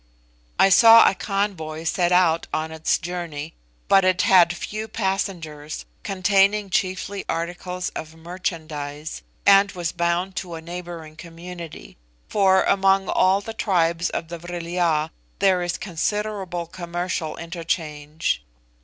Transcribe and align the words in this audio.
I 0.57 0.69
saw 0.69 1.07
a 1.07 1.13
convoy 1.13 1.83
set 1.83 2.11
out 2.11 2.47
on 2.51 2.71
its 2.71 2.97
journey, 2.97 3.53
but 3.87 4.03
it 4.03 4.23
had 4.23 4.57
few 4.57 4.87
passengers, 4.87 5.85
containing 6.01 6.71
chiefly 6.71 7.23
articles 7.29 7.89
of 7.89 8.15
merchandise, 8.15 9.21
and 9.45 9.71
was 9.73 9.91
bound 9.91 10.35
to 10.37 10.55
a 10.55 10.59
neighbouring 10.59 11.17
community; 11.17 11.97
for 12.27 12.63
among 12.63 13.09
all 13.09 13.41
the 13.41 13.53
tribes 13.53 14.09
of 14.09 14.29
the 14.29 14.39
Vril 14.39 14.67
ya 14.69 15.09
there 15.37 15.61
is 15.61 15.77
considerable 15.77 16.65
commercial 16.65 17.37
interchange. 17.37 18.43